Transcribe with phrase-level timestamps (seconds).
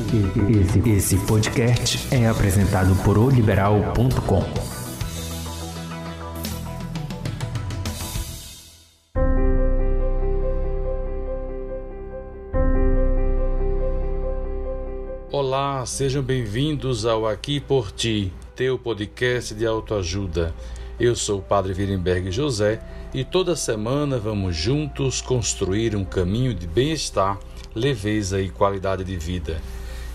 [0.00, 4.44] Esse, esse podcast é apresentado por oliberal.com.
[15.32, 20.54] Olá, sejam bem-vindos ao Aqui por Ti, teu podcast de autoajuda.
[21.00, 22.80] Eu sou o Padre Virenberg José
[23.12, 27.36] e toda semana vamos juntos construir um caminho de bem-estar,
[27.74, 29.60] leveza e qualidade de vida.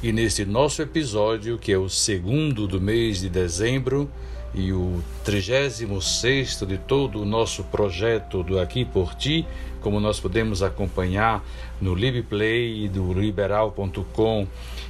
[0.04, 4.12] E neste nosso episódio, que é o segundo do mês de dezembro
[4.54, 9.48] e o 36 de todo o nosso projeto do Aqui por Ti,
[9.80, 11.42] como nós podemos acompanhar
[11.80, 14.46] no LibPlay, do liberal.com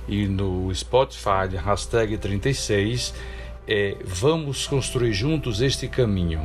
[0.08, 3.14] e no Spotify, hashtag 36,
[3.68, 6.42] é Vamos construir juntos este caminho.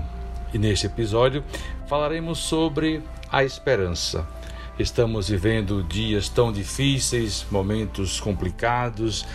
[0.52, 1.42] E neste episódio
[1.88, 3.00] falaremos sobre
[3.32, 4.28] a esperança.
[4.78, 9.26] Estamos vivendo dias tão difíceis, momentos complicados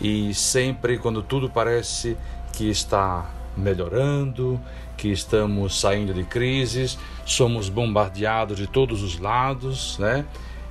[0.00, 2.16] e sempre quando tudo parece
[2.52, 4.60] que está melhorando,
[4.96, 6.96] que estamos saindo de crises,
[7.26, 10.24] somos bombardeados de todos os lados, né?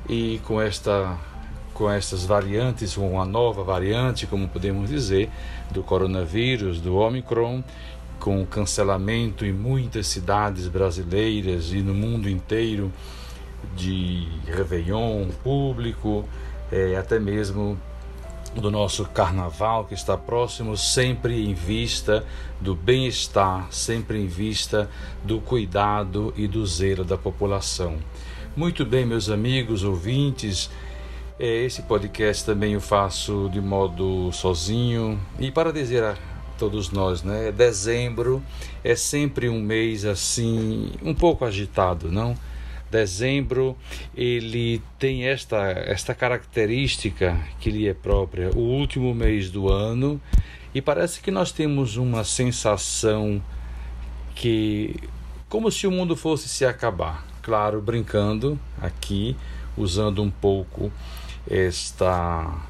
[0.07, 1.17] E com esta
[1.73, 5.29] com estas variantes, com uma nova variante, como podemos dizer,
[5.71, 7.61] do coronavírus, do Omicron,
[8.19, 12.89] com cancelamento em muitas cidades brasileiras e no mundo inteiro
[13.75, 16.27] de Réveillon público,
[16.71, 17.77] é, até mesmo
[18.55, 22.25] do nosso carnaval que está próximo, sempre em vista
[22.61, 24.89] do bem-estar, sempre em vista
[25.23, 27.97] do cuidado e do zelo da população.
[28.55, 30.69] Muito bem, meus amigos ouvintes,
[31.39, 35.19] é, esse podcast também eu faço de modo sozinho.
[35.39, 36.15] E para dizer a
[36.57, 38.41] todos nós, né, dezembro
[38.83, 42.35] é sempre um mês assim, um pouco agitado, não?
[42.93, 43.75] Dezembro
[44.15, 50.21] ele tem esta esta característica que lhe é própria, o último mês do ano,
[50.75, 53.41] e parece que nós temos uma sensação
[54.35, 54.95] que
[55.49, 57.25] como se o mundo fosse se acabar.
[57.41, 59.35] Claro, brincando aqui,
[59.75, 60.91] usando um pouco
[61.49, 62.61] esta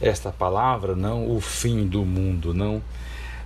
[0.00, 2.82] esta palavra, não o fim do mundo, não.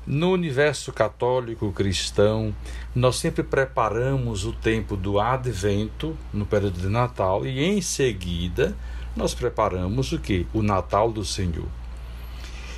[0.06, 2.54] No universo católico cristão,
[2.94, 8.76] nós sempre preparamos o tempo do advento, no período de Natal, e em seguida
[9.16, 10.46] nós preparamos o que?
[10.54, 11.66] O Natal do Senhor.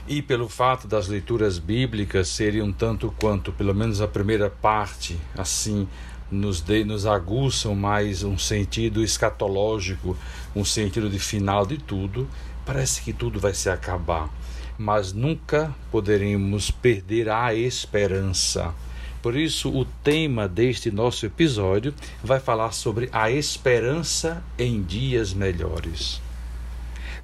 [0.07, 5.19] E pelo fato das leituras bíblicas serem um tanto quanto, pelo menos a primeira parte,
[5.37, 5.87] assim,
[6.31, 10.17] nos, de, nos aguçam mais um sentido escatológico,
[10.57, 12.27] um sentido de final de tudo,
[12.65, 14.31] parece que tudo vai se acabar.
[14.79, 18.73] Mas nunca poderemos perder a esperança.
[19.21, 26.21] Por isso, o tema deste nosso episódio vai falar sobre a esperança em dias melhores.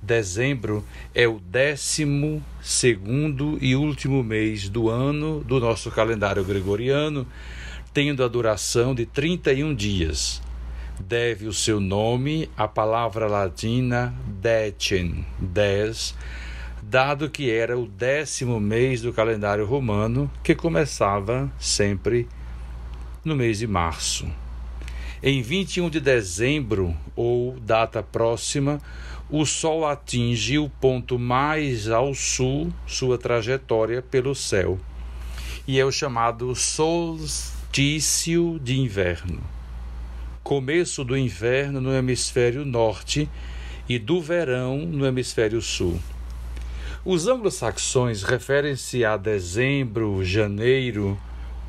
[0.03, 0.85] Dezembro
[1.15, 7.27] é o décimo segundo e último mês do ano do nosso calendário gregoriano,
[7.95, 10.43] tendo a duração de 31 dias.
[11.01, 16.15] Deve o seu nome à palavra latina decem, dez,
[16.89, 22.29] dado que era o décimo mês do calendário romano, que começava sempre
[23.25, 24.27] no mês de março.
[25.23, 28.81] Em 21 de dezembro, ou data próxima,
[29.31, 34.79] o Sol atinge o ponto mais ao sul, sua trajetória pelo céu,
[35.67, 39.41] e é o chamado solstício de inverno.
[40.43, 43.27] Começo do inverno no hemisfério norte
[43.89, 45.99] e do verão no hemisfério sul.
[47.07, 51.19] Os anglo-saxões referem-se a dezembro, janeiro,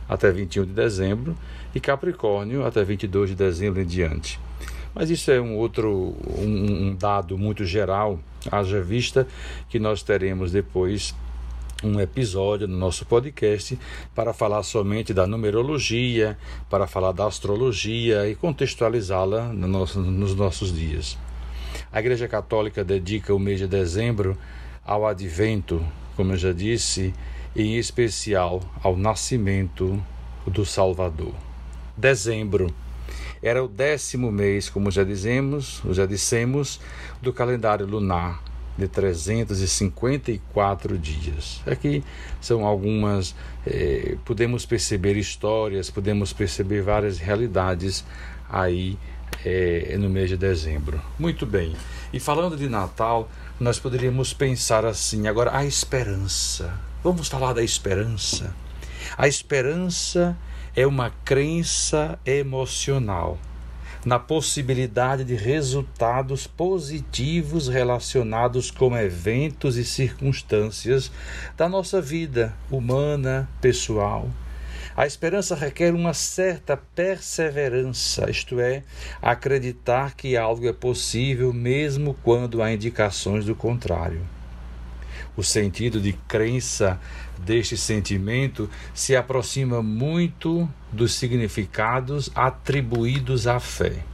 [0.09, 1.37] até 21 de dezembro,
[1.75, 4.39] e Capricórnio, até 22 de dezembro em diante.
[4.95, 9.27] Mas isso é um outro um, um dado muito geral, haja vista
[9.69, 11.15] que nós teremos depois
[11.83, 13.79] um episódio no nosso podcast
[14.15, 16.39] para falar somente da numerologia,
[16.71, 21.19] para falar da astrologia e contextualizá-la no nosso, nos nossos dias.
[21.93, 24.39] A Igreja Católica dedica o mês de dezembro
[24.85, 25.85] ao advento,
[26.17, 27.15] como eu já disse,
[27.57, 30.03] em especial ao nascimento
[30.47, 31.35] do Salvador.
[31.97, 32.75] Dezembro
[33.43, 36.81] era o décimo mês, como já dizemos, já dissemos,
[37.21, 38.43] do calendário lunar
[38.77, 41.63] de 354 dias.
[41.67, 42.03] Aqui
[42.41, 48.05] são algumas, eh, podemos perceber histórias, podemos perceber várias realidades
[48.49, 48.99] aí
[49.45, 51.01] eh, no mês de dezembro.
[51.19, 51.75] Muito bem.
[52.13, 53.29] E falando de Natal,
[53.59, 56.73] nós poderíamos pensar assim: agora, a esperança.
[57.03, 58.55] Vamos falar da esperança.
[59.17, 60.37] A esperança
[60.75, 63.39] é uma crença emocional
[64.05, 71.11] na possibilidade de resultados positivos relacionados com eventos e circunstâncias
[71.57, 74.29] da nossa vida humana, pessoal.
[74.97, 78.85] A esperança requer uma certa perseverança, isto é,
[79.21, 84.21] acreditar que algo é possível mesmo quando há indicações do contrário.
[85.37, 87.01] O sentido de crença
[87.41, 94.05] deste sentimento se aproxima muito dos significados atribuídos à fé.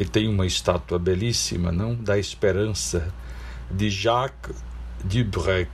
[0.00, 3.14] E tem uma estátua belíssima, não, da esperança
[3.70, 4.56] de Jacques
[5.04, 5.70] Dubrec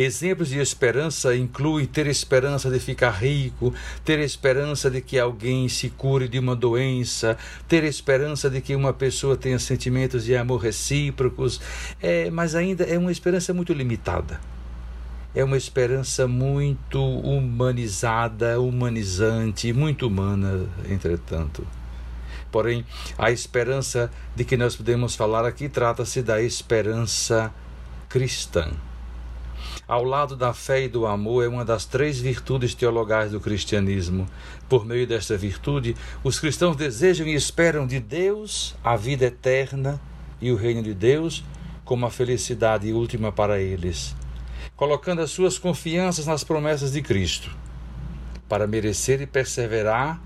[0.00, 5.90] Exemplos de esperança incluem ter esperança de ficar rico, ter esperança de que alguém se
[5.90, 7.36] cure de uma doença,
[7.68, 11.60] ter esperança de que uma pessoa tenha sentimentos de amor recíprocos,
[12.00, 14.40] é, mas ainda é uma esperança muito limitada.
[15.34, 21.66] É uma esperança muito humanizada, humanizante, muito humana, entretanto.
[22.50, 22.86] Porém,
[23.18, 27.52] a esperança de que nós podemos falar aqui trata-se da esperança
[28.08, 28.72] cristã
[29.90, 34.24] ao lado da fé e do amor, é uma das três virtudes teologais do cristianismo.
[34.68, 40.00] Por meio desta virtude, os cristãos desejam e esperam de Deus a vida eterna
[40.40, 41.42] e o reino de Deus
[41.84, 44.14] como a felicidade última para eles,
[44.76, 47.50] colocando as suas confianças nas promessas de Cristo.
[48.48, 50.22] Para merecer e perseverar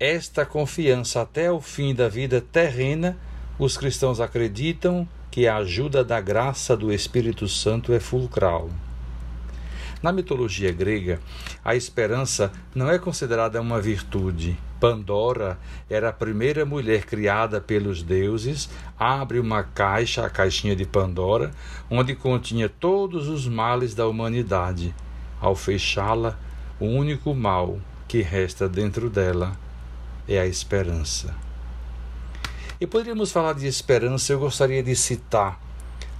[0.00, 3.16] esta confiança até o fim da vida terrena,
[3.60, 8.68] os cristãos acreditam que a ajuda da graça do Espírito Santo é fulcral.
[10.02, 11.20] Na mitologia grega,
[11.64, 14.56] a esperança não é considerada uma virtude.
[14.78, 15.58] Pandora
[15.90, 21.50] era a primeira mulher criada pelos deuses, abre uma caixa, a caixinha de Pandora,
[21.90, 24.94] onde continha todos os males da humanidade.
[25.40, 26.38] Ao fechá-la,
[26.78, 29.56] o único mal que resta dentro dela
[30.28, 31.34] é a esperança.
[32.80, 35.60] E poderíamos falar de esperança, eu gostaria de citar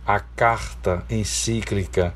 [0.05, 2.13] a carta encíclica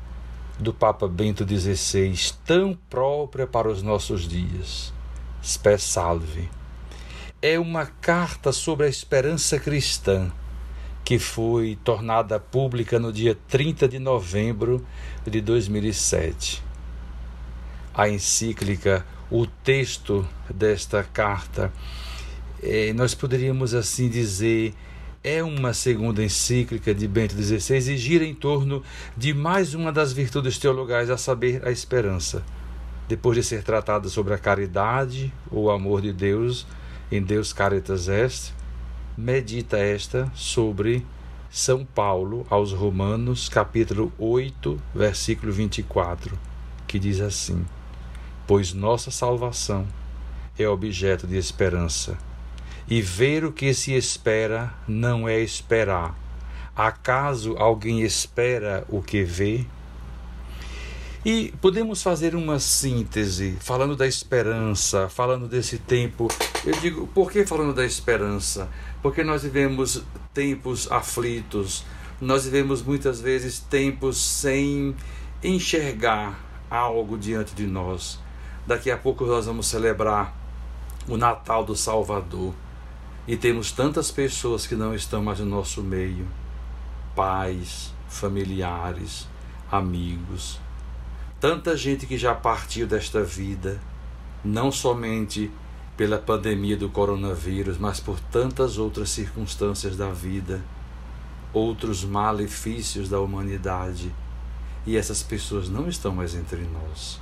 [0.59, 4.93] do Papa Bento XVI, tão própria para os nossos dias.
[5.43, 6.49] Spé Salve.
[7.41, 10.31] É uma carta sobre a esperança cristã
[11.03, 14.85] que foi tornada pública no dia 30 de novembro
[15.27, 16.63] de 2007.
[17.93, 21.73] A encíclica, o texto desta carta,
[22.61, 24.73] eh, nós poderíamos assim dizer,
[25.23, 28.83] é uma segunda encíclica de Bento XVI e gira em torno
[29.15, 32.43] de mais uma das virtudes teologais, a saber, a esperança.
[33.07, 36.67] Depois de ser tratada sobre a caridade, ou amor de Deus,
[37.09, 38.53] em Deus Caritas Est,
[39.17, 41.05] medita esta sobre
[41.49, 46.37] São Paulo aos Romanos, capítulo 8, versículo 24,
[46.85, 47.65] que diz assim:
[48.45, 49.87] Pois nossa salvação
[50.59, 52.17] é objeto de esperança
[52.87, 56.17] e ver o que se espera não é esperar.
[56.75, 59.65] Acaso alguém espera o que vê?
[61.25, 66.27] E podemos fazer uma síntese, falando da esperança, falando desse tempo.
[66.65, 68.69] Eu digo, por que falando da esperança?
[69.01, 71.85] Porque nós vivemos tempos aflitos,
[72.19, 74.93] nós vivemos muitas vezes tempos sem
[75.41, 76.37] enxergar
[76.69, 78.19] algo diante de nós.
[78.67, 80.35] Daqui a pouco nós vamos celebrar
[81.07, 82.53] o Natal do Salvador.
[83.25, 86.27] E temos tantas pessoas que não estão mais no nosso meio
[87.15, 89.27] pais, familiares,
[89.71, 90.59] amigos.
[91.39, 93.79] Tanta gente que já partiu desta vida,
[94.43, 95.49] não somente
[95.95, 100.61] pela pandemia do coronavírus, mas por tantas outras circunstâncias da vida,
[101.53, 104.13] outros malefícios da humanidade.
[104.85, 107.21] E essas pessoas não estão mais entre nós.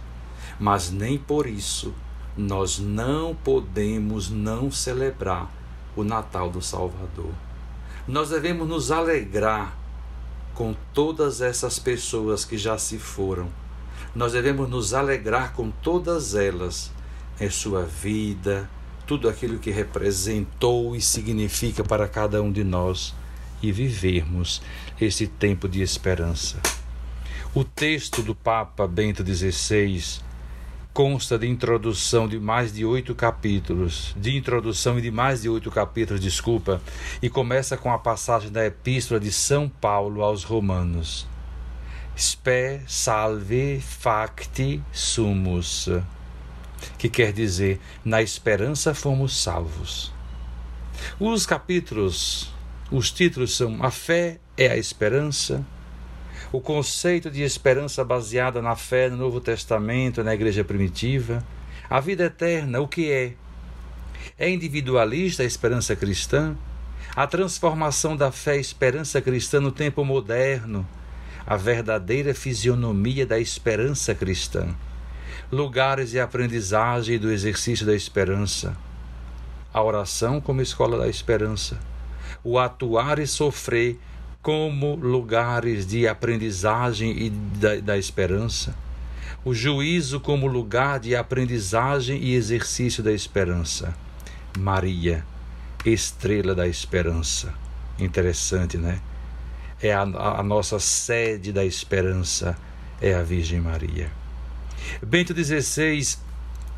[0.59, 1.93] Mas nem por isso
[2.35, 5.60] nós não podemos não celebrar
[5.95, 7.31] o Natal do Salvador.
[8.07, 9.77] Nós devemos nos alegrar
[10.53, 13.47] com todas essas pessoas que já se foram.
[14.15, 16.91] Nós devemos nos alegrar com todas elas
[17.39, 18.69] em sua vida,
[19.07, 23.13] tudo aquilo que representou e significa para cada um de nós
[23.61, 24.61] e vivermos
[24.99, 26.59] esse tempo de esperança.
[27.53, 30.21] O texto do Papa Bento XVI
[30.93, 35.71] consta de introdução de mais de oito capítulos, de introdução e de mais de oito
[35.71, 36.81] capítulos, desculpa,
[37.21, 41.27] e começa com a passagem da Epístola de São Paulo aos Romanos.
[42.17, 45.87] Spe salve facti sumus,
[46.97, 50.13] que quer dizer, na esperança fomos salvos.
[51.17, 52.53] Os capítulos,
[52.91, 55.65] os títulos são A Fé é a Esperança,
[56.51, 61.43] o conceito de esperança baseada na fé no Novo Testamento, na igreja primitiva,
[61.89, 63.33] a vida eterna, o que é?
[64.37, 66.55] É individualista a esperança cristã?
[67.15, 70.87] A transformação da fé esperança cristã no tempo moderno,
[71.45, 74.75] a verdadeira fisionomia da esperança cristã,
[75.51, 78.75] lugares de aprendizagem do exercício da esperança,
[79.73, 81.79] a oração como escola da esperança,
[82.43, 83.99] o atuar e sofrer
[84.41, 88.75] como lugares de aprendizagem e da, da esperança,
[89.45, 93.93] o juízo como lugar de aprendizagem e exercício da esperança.
[94.57, 95.25] Maria,
[95.85, 97.53] estrela da esperança.
[97.99, 98.99] Interessante, né?
[99.81, 102.55] É a, a nossa sede da esperança,
[103.01, 104.11] é a Virgem Maria.
[105.01, 106.17] Bento XVI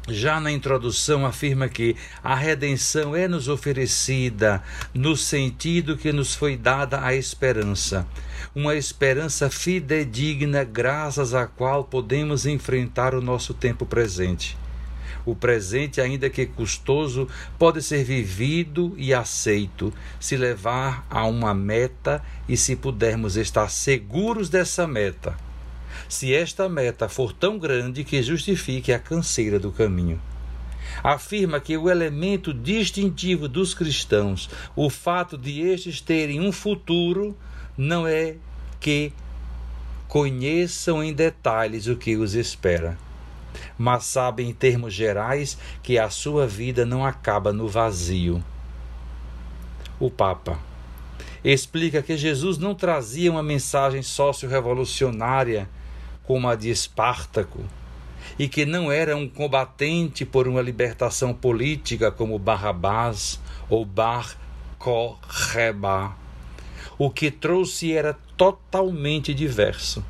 [0.08, 4.62] já na introdução afirma que a redenção é nos oferecida
[4.94, 8.06] no sentido que nos foi dada a esperança,
[8.54, 14.58] uma esperança fidedigna graças à qual podemos enfrentar o nosso tempo presente.
[15.26, 22.22] O presente, ainda que custoso, pode ser vivido e aceito se levar a uma meta
[22.48, 25.34] e se pudermos estar seguros dessa meta
[26.08, 30.22] se esta meta for tão grande que justifique a canseira do caminho.
[31.04, 37.36] Afirma que o elemento distintivo dos cristãos, o fato de estes terem um futuro,
[37.78, 38.36] não é
[38.80, 39.12] que
[40.08, 42.98] conheçam em detalhes o que os espera,
[43.78, 48.44] mas sabem em termos gerais que a sua vida não acaba no vazio.
[50.00, 50.60] O Papa
[51.44, 55.68] explica que Jesus não trazia uma mensagem socio-revolucionária
[56.24, 57.60] como a de Espartaco,
[58.38, 63.40] e que não era um combatente por uma libertação política como Barrabás
[63.70, 64.38] ou Bar
[64.78, 66.16] Korreba.
[66.98, 70.04] O que trouxe era totalmente diverso.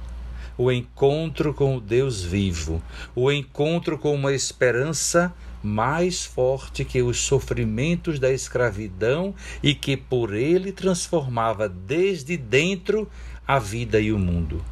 [0.57, 2.81] O encontro com o Deus vivo,
[3.15, 10.33] o encontro com uma esperança mais forte que os sofrimentos da escravidão e que por
[10.33, 13.09] ele transformava desde dentro
[13.47, 14.63] a vida e o mundo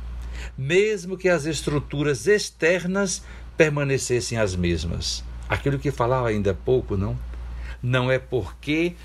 [0.57, 3.23] mesmo que as estruturas externas
[3.57, 5.23] permanecessem as mesmas.
[5.47, 7.17] Aquilo que falava ainda há pouco, não?
[7.83, 8.95] Não é porque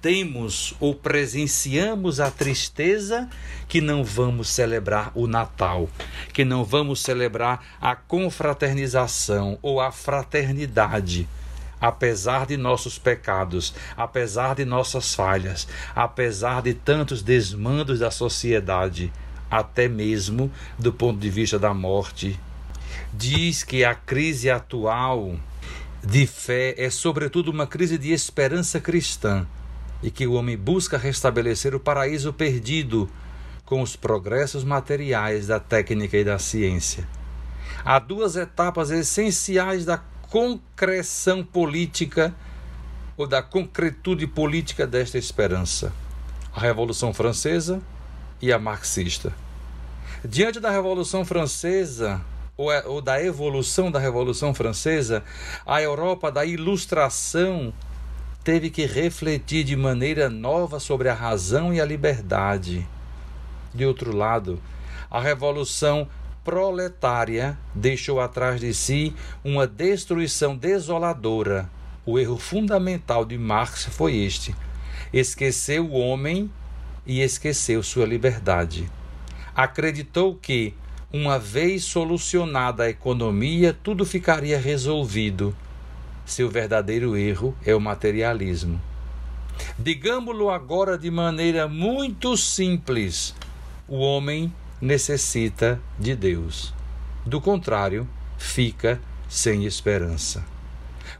[0.00, 3.28] temos ou presenciamos a tristeza
[3.66, 5.88] que não vamos celebrar o Natal,
[6.32, 11.28] que não vamos celebrar a confraternização ou a fraternidade
[11.80, 19.12] apesar de nossos pecados, apesar de nossas falhas, apesar de tantos desmandos da sociedade,
[19.50, 22.38] até mesmo do ponto de vista da morte.
[23.12, 25.36] Diz que a crise atual
[26.02, 29.46] de fé é, sobretudo, uma crise de esperança cristã
[30.02, 33.10] e que o homem busca restabelecer o paraíso perdido
[33.64, 37.06] com os progressos materiais da técnica e da ciência.
[37.84, 39.98] Há duas etapas essenciais da
[40.30, 42.34] concreção política
[43.16, 45.92] ou da concretude política desta esperança:
[46.54, 47.82] a Revolução Francesa
[48.40, 49.32] e a marxista.
[50.24, 52.20] Diante da Revolução Francesa,
[52.56, 55.22] ou, é, ou da evolução da Revolução Francesa,
[55.64, 57.72] a Europa da Ilustração
[58.42, 62.86] teve que refletir de maneira nova sobre a razão e a liberdade.
[63.74, 64.60] De outro lado,
[65.10, 66.08] a Revolução
[66.44, 69.14] proletária deixou atrás de si
[69.44, 71.68] uma destruição desoladora.
[72.06, 74.54] O erro fundamental de Marx foi este:
[75.12, 76.50] esqueceu o homem
[77.06, 78.90] e esqueceu sua liberdade.
[79.54, 80.74] Acreditou que,
[81.12, 85.56] uma vez solucionada a economia, tudo ficaria resolvido.
[86.24, 88.80] Seu verdadeiro erro é o materialismo.
[89.78, 93.34] Digamos-lo agora de maneira muito simples:
[93.88, 96.74] o homem necessita de Deus.
[97.24, 100.44] Do contrário, fica sem esperança.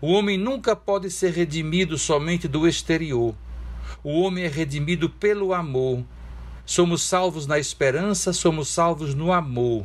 [0.01, 3.35] O homem nunca pode ser redimido somente do exterior.
[4.09, 6.01] O homem é redimido pelo amor.
[6.65, 9.85] Somos salvos na esperança, somos salvos no amor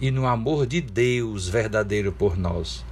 [0.00, 2.84] e no amor de Deus verdadeiro por nós.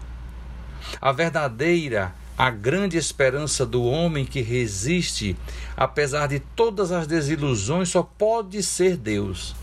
[1.01, 5.37] A verdadeira, a grande esperança do homem que resiste,
[5.77, 9.57] apesar de todas as desilusões, só pode ser Deus.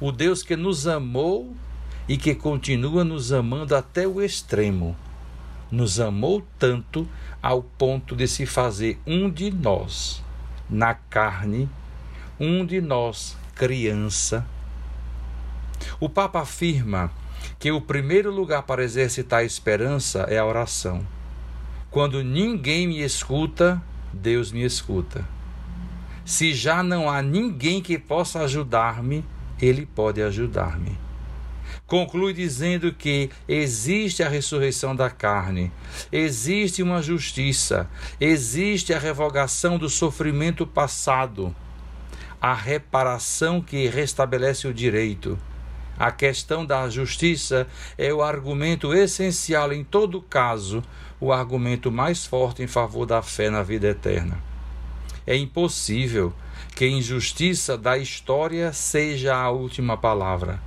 [0.00, 1.56] O Deus que nos amou
[2.08, 4.94] e que continua nos amando até o extremo.
[5.72, 7.04] Nos amou tanto
[7.42, 10.24] ao ponto de se fazer um de nós,
[10.68, 11.68] na carne,
[12.38, 14.44] um de nós, criança.
[16.00, 17.10] O Papa afirma
[17.58, 21.06] que o primeiro lugar para exercitar a esperança é a oração.
[21.90, 23.80] Quando ninguém me escuta,
[24.12, 25.24] Deus me escuta.
[26.24, 29.24] Se já não há ninguém que possa ajudar-me,
[29.60, 30.98] Ele pode ajudar-me.
[31.86, 35.70] Conclui dizendo que existe a ressurreição da carne,
[36.10, 37.88] existe uma justiça,
[38.20, 41.54] existe a revogação do sofrimento passado,
[42.40, 45.38] a reparação que restabelece o direito.
[45.96, 50.82] A questão da justiça é o argumento essencial em todo caso,
[51.20, 54.42] o argumento mais forte em favor da fé na vida eterna.
[55.24, 56.34] É impossível
[56.74, 60.60] que a injustiça da história seja a última palavra,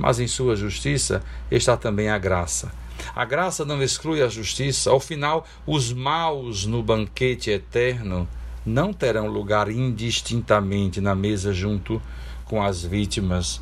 [0.00, 2.72] mas em sua justiça está também a graça.
[3.14, 8.28] A graça não exclui a justiça, ao final, os maus no banquete eterno
[8.64, 12.00] não terão lugar indistintamente na mesa junto
[12.44, 13.60] com as vítimas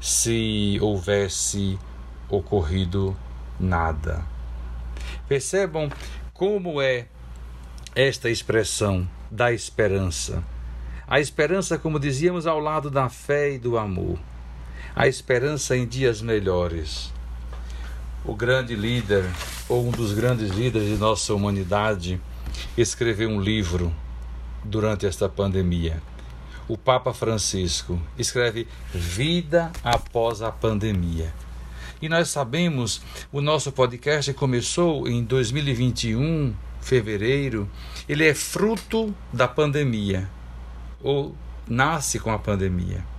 [0.00, 1.78] se houvesse
[2.28, 3.16] ocorrido
[3.58, 4.24] nada.
[5.28, 5.90] Percebam
[6.32, 7.06] como é
[7.94, 10.42] esta expressão da esperança.
[11.06, 14.18] A esperança, como dizíamos, ao lado da fé e do amor.
[14.94, 17.10] A esperança em dias melhores.
[18.26, 19.24] O grande líder,
[19.66, 22.20] ou um dos grandes líderes de nossa humanidade,
[22.76, 23.90] escreveu um livro
[24.62, 26.02] durante esta pandemia.
[26.68, 31.32] O Papa Francisco escreve Vida após a pandemia.
[32.02, 33.00] E nós sabemos,
[33.32, 37.66] o nosso podcast começou em 2021 fevereiro,
[38.06, 40.28] ele é fruto da pandemia,
[41.02, 41.34] ou
[41.66, 43.11] nasce com a pandemia.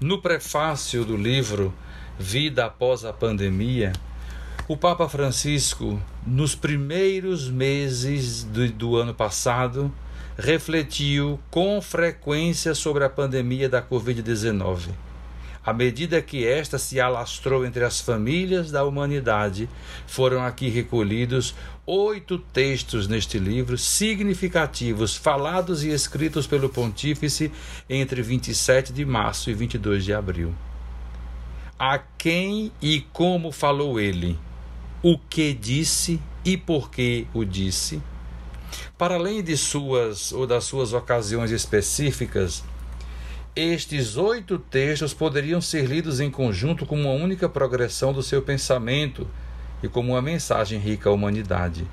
[0.00, 1.74] No prefácio do livro
[2.18, 3.92] Vida após a Pandemia,
[4.68, 9.92] o Papa Francisco, nos primeiros meses do, do ano passado,
[10.38, 14.90] refletiu com frequência sobre a pandemia da Covid-19
[15.64, 19.68] à medida que esta se alastrou entre as famílias da humanidade,
[20.06, 21.54] foram aqui recolhidos
[21.86, 27.52] oito textos neste livro significativos, falados e escritos pelo Pontífice
[27.88, 30.52] entre 27 de março e 22 de abril.
[31.78, 34.38] A quem e como falou ele?
[35.02, 38.00] O que disse e por que o disse?
[38.96, 42.62] Para além de suas ou das suas ocasiões específicas,
[43.54, 49.28] estes oito textos poderiam ser lidos em conjunto como uma única progressão do seu pensamento
[49.82, 51.86] e como uma mensagem rica à humanidade.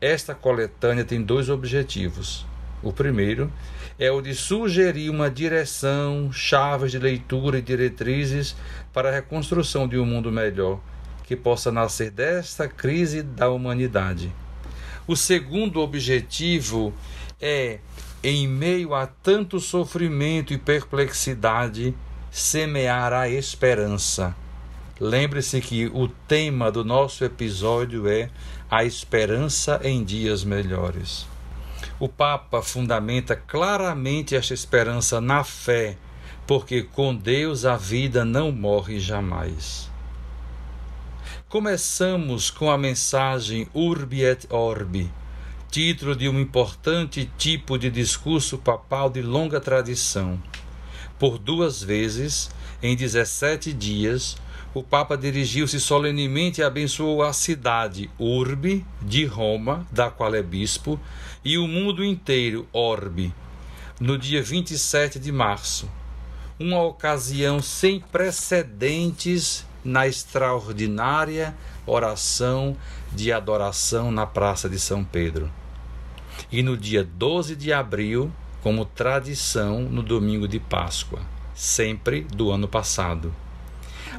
[0.00, 2.44] Esta coletânea tem dois objetivos.
[2.82, 3.52] O primeiro
[3.98, 8.56] é o de sugerir uma direção, chaves de leitura e diretrizes
[8.92, 10.80] para a reconstrução de um mundo melhor
[11.24, 14.32] que possa nascer desta crise da humanidade.
[15.06, 16.92] O segundo objetivo
[17.40, 17.78] é
[18.22, 21.94] em meio a tanto sofrimento e perplexidade,
[22.30, 24.34] semear a esperança.
[25.00, 28.28] Lembre-se que o tema do nosso episódio é
[28.70, 31.26] a esperança em dias melhores.
[31.98, 35.96] O Papa fundamenta claramente esta esperança na fé,
[36.46, 39.90] porque com Deus a vida não morre jamais.
[41.48, 45.10] Começamos com a mensagem Urbi et Orbi
[45.70, 50.42] título de um importante tipo de discurso papal de longa tradição.
[51.16, 52.50] Por duas vezes,
[52.82, 54.36] em 17 dias,
[54.74, 60.98] o Papa dirigiu-se solenemente e abençoou a cidade, Urbe, de Roma, da qual é bispo,
[61.44, 63.32] e o mundo inteiro, Orbe,
[64.00, 65.88] no dia 27 de março.
[66.58, 71.54] Uma ocasião sem precedentes na extraordinária
[71.86, 72.76] oração
[73.12, 75.50] de adoração na Praça de São Pedro
[76.50, 78.30] e no dia 12 de abril,
[78.62, 81.20] como tradição no domingo de Páscoa,
[81.54, 83.34] sempre do ano passado.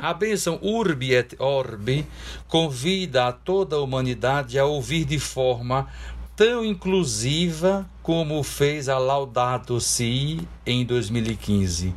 [0.02, 2.08] A bênção Urbi et Orbi
[2.47, 5.88] convida a toda a humanidade a ouvir de forma
[6.36, 11.93] tão inclusiva como fez a Laudato Si em 2015.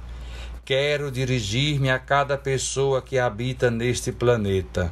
[0.64, 4.90] Quero dirigir-me a cada pessoa que habita neste planeta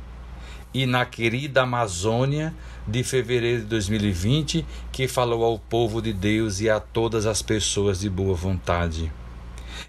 [0.74, 2.54] e na querida Amazônia
[2.86, 8.00] de fevereiro de 2020, que falou ao povo de Deus e a todas as pessoas
[8.00, 9.10] de boa vontade.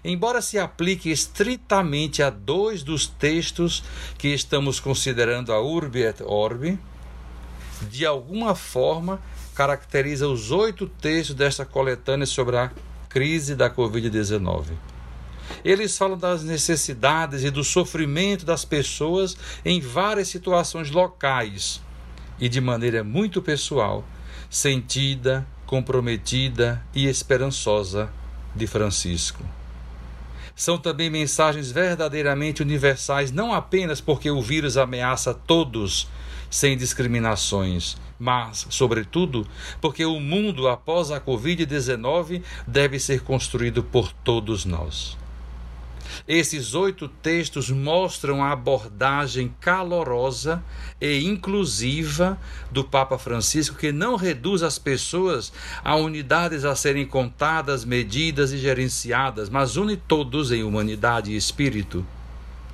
[0.02, 3.84] Embora se aplique estritamente a dois dos textos
[4.16, 6.78] que estamos considerando a Urbi et Orbi,
[7.90, 9.20] de alguma forma
[9.54, 12.72] caracteriza os oito textos desta coletânea sobre a
[13.10, 14.93] crise da Covid-19.
[15.64, 21.80] Eles falam das necessidades e do sofrimento das pessoas em várias situações locais
[22.38, 24.04] e de maneira muito pessoal,
[24.50, 28.10] sentida, comprometida e esperançosa
[28.54, 29.42] de Francisco.
[30.54, 36.06] São também mensagens verdadeiramente universais, não apenas porque o vírus ameaça todos
[36.48, 39.44] sem discriminações, mas, sobretudo,
[39.80, 45.23] porque o mundo após a Covid-19 deve ser construído por todos nós.
[46.26, 50.62] Esses oito textos mostram a abordagem calorosa
[51.00, 52.38] e inclusiva
[52.70, 58.58] do Papa Francisco, que não reduz as pessoas a unidades a serem contadas, medidas e
[58.58, 62.04] gerenciadas, mas une todos em humanidade e espírito.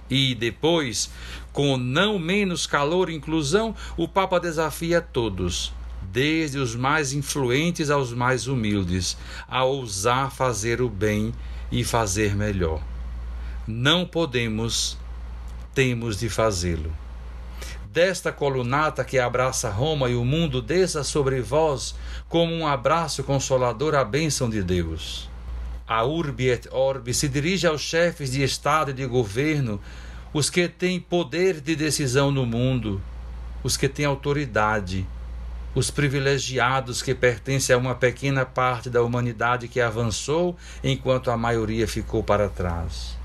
[0.09, 1.09] E depois,
[1.53, 5.72] com não menos calor e inclusão, o Papa desafia todos,
[6.03, 9.16] desde os mais influentes aos mais humildes,
[9.48, 11.33] a ousar fazer o bem
[11.70, 12.89] e fazer melhor.
[13.70, 14.98] Não podemos,
[15.74, 16.92] temos de fazê-lo.
[17.92, 21.94] Desta colunata que abraça Roma e o mundo, desça sobre vós
[22.28, 25.30] como um abraço consolador a bênção de Deus
[25.90, 29.80] a Urbi et Orbi, se dirige aos chefes de Estado e de governo,
[30.33, 33.02] os que têm poder de decisão no mundo,
[33.64, 35.04] os que têm autoridade,
[35.74, 41.88] os privilegiados que pertencem a uma pequena parte da humanidade que avançou enquanto a maioria
[41.88, 43.19] ficou para trás.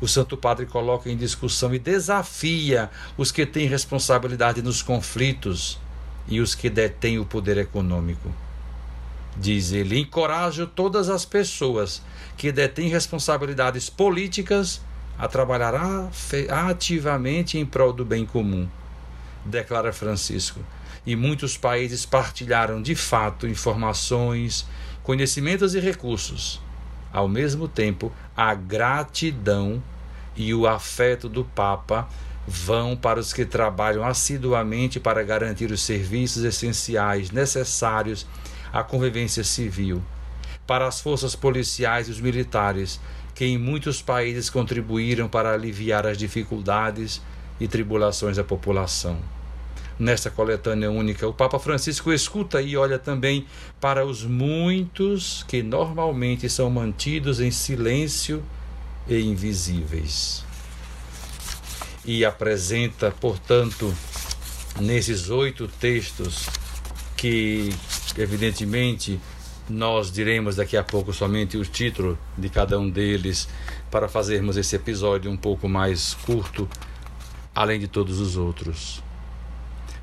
[0.00, 5.78] O Santo Padre coloca em discussão e desafia os que têm responsabilidade nos conflitos
[6.26, 8.32] e os que detêm o poder econômico.
[9.36, 12.02] Diz ele: encorajo todas as pessoas
[12.36, 14.80] que detêm responsabilidades políticas
[15.18, 15.74] a trabalhar
[16.68, 18.66] ativamente em prol do bem comum,
[19.44, 20.60] declara Francisco.
[21.04, 24.66] E muitos países partilharam de fato informações,
[25.02, 26.60] conhecimentos e recursos.
[27.12, 29.82] Ao mesmo tempo, a gratidão
[30.36, 32.08] e o afeto do Papa
[32.46, 38.26] vão para os que trabalham assiduamente para garantir os serviços essenciais necessários
[38.72, 40.02] a convivência civil,
[40.66, 43.00] para as forças policiais e os militares,
[43.34, 47.20] que em muitos países contribuíram para aliviar as dificuldades
[47.58, 49.18] e tribulações da população.
[50.00, 53.44] Nesta coletânea única, o Papa Francisco escuta e olha também
[53.78, 58.42] para os muitos que normalmente são mantidos em silêncio
[59.06, 60.42] e invisíveis.
[62.02, 63.94] E apresenta, portanto,
[64.80, 66.48] nesses oito textos
[67.14, 67.68] que
[68.16, 69.20] evidentemente
[69.68, 73.46] nós diremos daqui a pouco somente o título de cada um deles
[73.90, 76.66] para fazermos esse episódio um pouco mais curto,
[77.54, 79.09] além de todos os outros.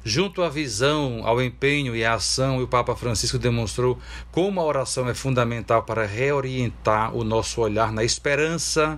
[0.07, 3.99] Junto à visão, ao empenho e à ação, o Papa Francisco demonstrou
[4.31, 8.97] como a oração é fundamental para reorientar o nosso olhar na esperança,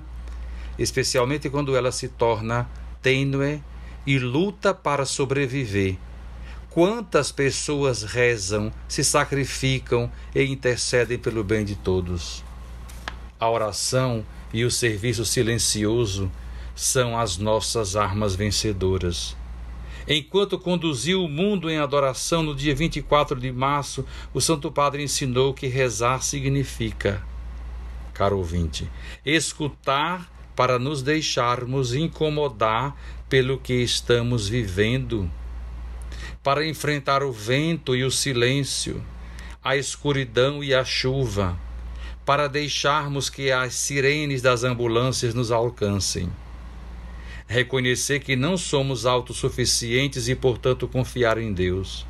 [0.78, 2.69] especialmente quando ela se torna
[3.02, 3.60] tênue
[4.06, 5.98] e luta para sobreviver
[6.69, 12.43] Quantas pessoas rezam, se sacrificam e intercedem pelo bem de todos?
[13.39, 16.32] A oração e o serviço silencioso
[16.76, 19.38] são as nossas armas vencedoras.
[20.10, 25.54] Enquanto conduziu o mundo em adoração no dia 24 de março, o Santo Padre ensinou
[25.54, 27.22] que rezar significa,
[28.12, 28.89] caro ouvinte,
[29.24, 32.95] escutar para nos deixarmos incomodar
[33.30, 35.30] pelo que estamos vivendo
[36.43, 39.04] para enfrentar o vento e o silêncio,
[39.63, 41.60] a escuridão e a chuva,
[42.26, 46.30] para deixarmos que as sirenes das ambulâncias nos alcancem.
[47.51, 52.05] Reconhecer que não somos autossuficientes e, portanto, confiar em Deus.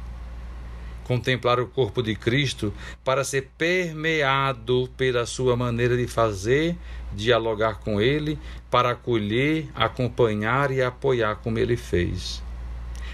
[1.05, 2.73] Contemplar o corpo de Cristo
[3.05, 6.75] para ser permeado pela sua maneira de fazer,
[7.13, 8.37] dialogar com Ele,
[8.69, 12.43] para acolher, acompanhar e apoiar como Ele fez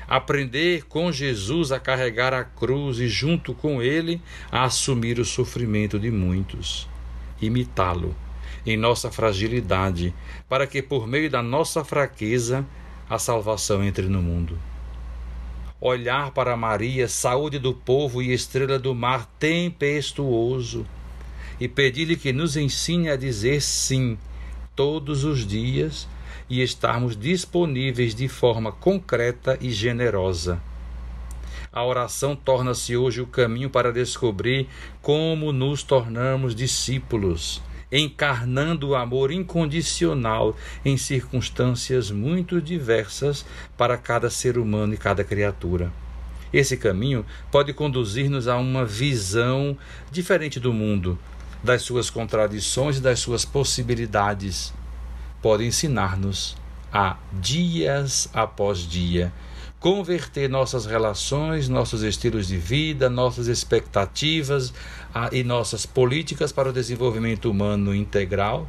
[0.07, 5.97] aprender com Jesus a carregar a cruz e, junto com ele, a assumir o sofrimento
[5.97, 6.87] de muitos.
[7.41, 8.15] Imitá-lo
[8.65, 10.13] em nossa fragilidade,
[10.49, 12.65] para que, por meio da nossa fraqueza,
[13.09, 14.57] a salvação entre no mundo.
[15.79, 20.85] Olhar para Maria, saúde do povo e estrela do mar tempestuoso,
[21.59, 24.17] e pedir-lhe que nos ensine a dizer sim
[24.75, 26.07] todos os dias
[26.49, 30.61] e estarmos disponíveis de forma concreta e generosa.
[31.71, 34.67] A oração torna-se hoje o caminho para descobrir
[35.01, 37.61] como nos tornamos discípulos,
[37.97, 43.45] encarnando o amor incondicional em circunstâncias muito diversas
[43.77, 45.91] para cada ser humano e cada criatura.
[46.51, 49.77] Esse caminho pode conduzir-nos a uma visão
[50.11, 51.19] diferente do mundo,
[51.63, 54.73] das suas contradições e das suas possibilidades,
[55.41, 56.55] pode ensinar-nos
[56.93, 59.33] a, dias após dia,
[59.85, 64.73] converter nossas relações, nossos estilos de vida, nossas expectativas
[65.13, 68.67] a, e nossas políticas para o desenvolvimento humano integral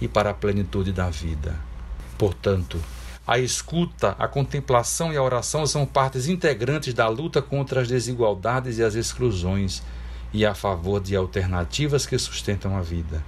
[0.00, 1.54] e para a plenitude da vida.
[2.16, 2.80] Portanto,
[3.26, 8.78] a escuta, a contemplação e a oração são partes integrantes da luta contra as desigualdades
[8.78, 9.82] e as exclusões
[10.32, 13.22] e a favor de alternativas que sustentam a vida.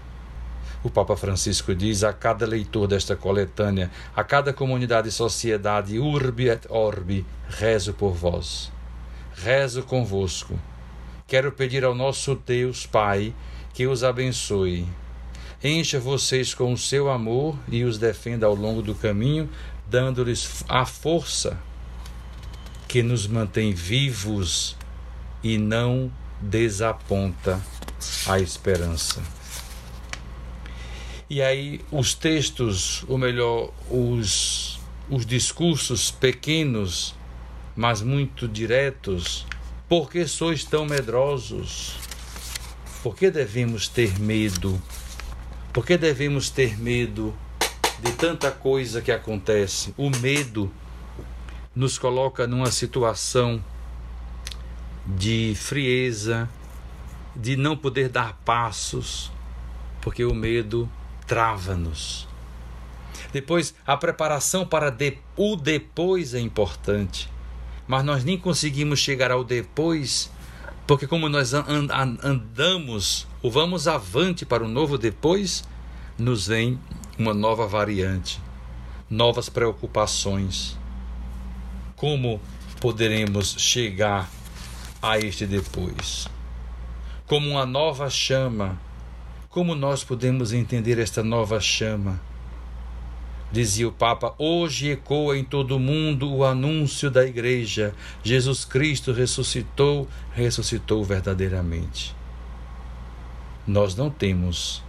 [0.87, 6.49] O Papa Francisco diz a cada leitor desta coletânea, a cada comunidade e sociedade, urbi
[6.49, 8.71] et orbi, rezo por vós.
[9.35, 10.57] Rezo convosco.
[11.27, 13.35] Quero pedir ao nosso Deus Pai
[13.75, 14.87] que os abençoe.
[15.61, 19.51] Encha vocês com o seu amor e os defenda ao longo do caminho
[19.91, 21.59] dando-lhes a força
[22.87, 24.77] que nos mantém vivos
[25.43, 27.61] e não desaponta
[28.29, 29.21] a esperança.
[31.29, 34.79] E aí os textos, ou melhor, os,
[35.11, 37.15] os discursos pequenos,
[37.75, 39.47] mas muito diretos,
[39.89, 41.97] por que sois tão medrosos?
[43.03, 44.81] Por que devemos ter medo?
[45.73, 47.35] Por que devemos ter medo
[47.99, 49.95] de tanta coisa que acontece.
[49.97, 50.71] O medo
[51.75, 53.63] nos coloca numa situação
[55.07, 56.49] de frieza,
[57.35, 59.31] de não poder dar passos,
[60.01, 60.89] porque o medo
[61.27, 62.27] trava-nos.
[63.33, 67.29] Depois, a preparação para de, o depois é importante,
[67.87, 70.31] mas nós nem conseguimos chegar ao depois,
[70.87, 75.65] porque como nós andamos ou vamos avante para o novo depois,
[76.19, 76.79] nos vem
[77.19, 78.41] uma nova variante,
[79.11, 80.77] novas preocupações.
[81.97, 82.41] Como
[82.81, 84.31] poderemos chegar
[85.03, 86.29] a este depois?
[87.27, 88.86] Como uma nova chama.
[89.57, 92.21] Como nós podemos entender esta nova chama?
[93.51, 97.95] Dizia o Papa: Hoje ecoa em todo o mundo o anúncio da Igreja.
[98.23, 102.15] Jesus Cristo ressuscitou, ressuscitou verdadeiramente.
[103.67, 104.85] Nós não temos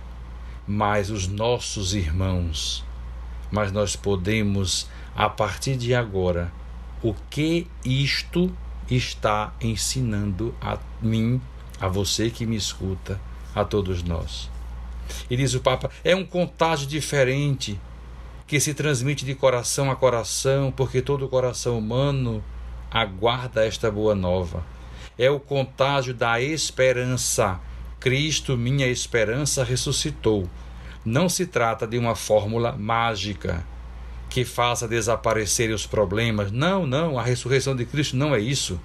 [0.68, 2.84] mais os nossos irmãos,
[3.50, 6.52] mas nós podemos, a partir de agora,
[7.02, 8.52] o que isto
[8.92, 11.40] está ensinando a mim,
[11.80, 13.18] a você que me escuta,
[13.56, 14.57] a todos nós.
[15.30, 17.80] E diz o Papa: é um contágio diferente
[18.46, 22.44] que se transmite de coração a coração, porque todo coração humano
[22.90, 24.64] aguarda esta boa nova.
[25.18, 27.60] É o contágio da esperança
[28.00, 30.48] Cristo, minha esperança, ressuscitou.
[31.04, 33.66] Não se trata de uma fórmula mágica
[34.30, 36.52] que faça desaparecer os problemas.
[36.52, 38.80] Não, não, a ressurreição de Cristo não é isso.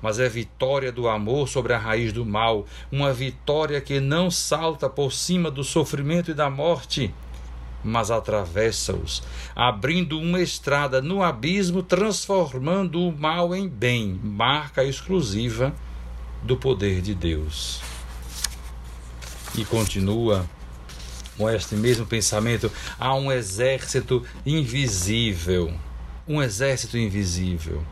[0.00, 4.88] Mas é vitória do amor sobre a raiz do mal, uma vitória que não salta
[4.88, 7.12] por cima do sofrimento e da morte,
[7.82, 9.22] mas atravessa-os,
[9.54, 15.74] abrindo uma estrada no abismo, transformando o mal em bem, marca exclusiva
[16.42, 17.80] do poder de Deus.
[19.56, 20.46] E continua
[21.38, 25.72] com este mesmo pensamento, há um exército invisível.
[26.26, 27.82] Um exército invisível.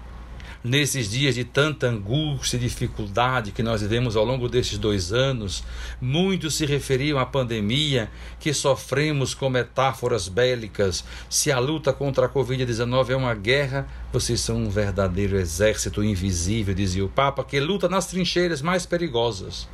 [0.68, 5.62] Nesses dias de tanta angústia e dificuldade que nós vivemos ao longo destes dois anos,
[6.00, 11.04] muitos se referiam à pandemia que sofremos com metáforas bélicas.
[11.30, 16.74] Se a luta contra a Covid-19 é uma guerra, vocês são um verdadeiro exército invisível,
[16.74, 19.68] dizia o Papa, que luta nas trincheiras mais perigosas.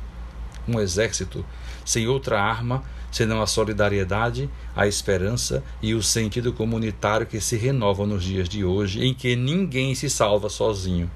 [0.67, 1.43] Um exército
[1.85, 8.07] sem outra arma senão a solidariedade, a esperança e o sentido comunitário que se renovam
[8.07, 11.09] nos dias de hoje, em que ninguém se salva sozinho.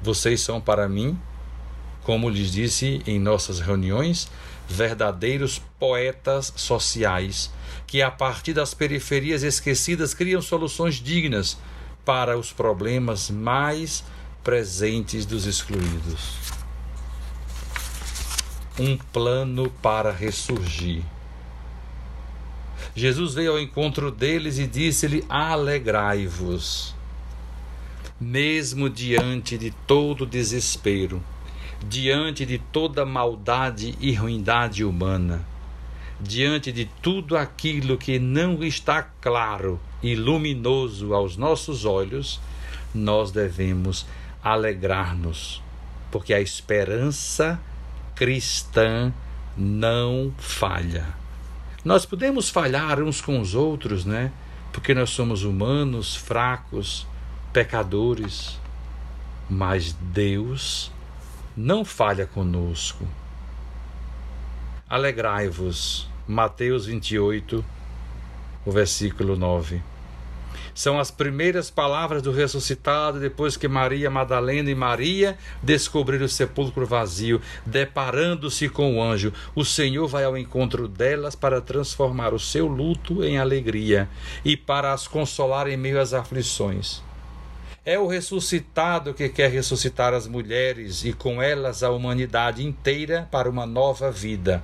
[0.00, 1.18] Vocês são para mim,
[2.04, 4.30] como lhes disse em nossas reuniões,
[4.68, 7.50] verdadeiros poetas sociais,
[7.84, 11.58] que a partir das periferias esquecidas criam soluções dignas
[12.04, 14.04] para os problemas mais
[14.44, 16.61] presentes dos excluídos
[18.78, 21.02] um plano para ressurgir.
[22.94, 26.94] Jesus veio ao encontro deles e disse-lhe: Alegrai-vos.
[28.20, 31.22] Mesmo diante de todo desespero,
[31.88, 35.44] diante de toda maldade e ruindade humana,
[36.20, 42.40] diante de tudo aquilo que não está claro e luminoso aos nossos olhos,
[42.94, 44.06] nós devemos
[44.42, 45.60] alegrar-nos,
[46.10, 47.60] porque a esperança
[48.14, 49.12] cristã
[49.56, 51.06] não falha.
[51.84, 54.30] Nós podemos falhar uns com os outros, né?
[54.72, 57.06] Porque nós somos humanos, fracos,
[57.52, 58.58] pecadores.
[59.50, 60.90] Mas Deus
[61.56, 63.06] não falha conosco.
[64.88, 66.08] alegrai-vos.
[66.28, 67.64] Mateus 28,
[68.64, 69.82] o versículo 9.
[70.74, 76.86] São as primeiras palavras do ressuscitado depois que Maria Madalena e Maria descobriram o sepulcro
[76.86, 79.32] vazio, deparando-se com o anjo.
[79.54, 84.08] O Senhor vai ao encontro delas para transformar o seu luto em alegria
[84.44, 87.02] e para as consolar em meio às aflições.
[87.84, 93.50] É o ressuscitado que quer ressuscitar as mulheres e com elas a humanidade inteira para
[93.50, 94.62] uma nova vida.